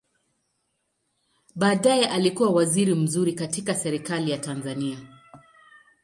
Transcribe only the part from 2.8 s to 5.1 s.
mzuri katika Serikali ya Tanzania.